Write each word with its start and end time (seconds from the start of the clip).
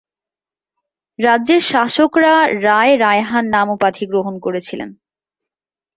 রাজ্যের 1.19 1.61
শাসকরা 1.61 2.33
রায় 2.61 2.93
রায়হান 2.97 3.45
নাম 3.49 3.67
উপাধি 3.69 4.03
গ্রহণ 4.05 4.35
করেছিলেন। 4.39 4.89